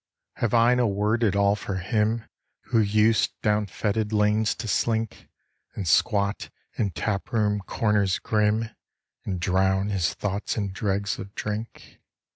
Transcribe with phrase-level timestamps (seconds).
[0.37, 2.25] Have I no word at all for him
[2.71, 5.29] Who used down fetid lanes to slink,
[5.75, 8.71] And squat in tap room corners grim,
[9.25, 12.01] And drown his thoughts in dregs of drink?